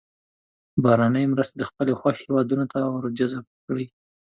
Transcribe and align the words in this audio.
بهرنۍ 0.83 1.25
مرستې 1.33 1.55
د 1.57 1.63
خپلې 1.69 1.91
خوښې 1.99 2.21
هېوادونو 2.27 2.63
ته 2.71 2.77
ور 2.93 3.05
جذب 3.17 3.43
کړي. 3.67 3.85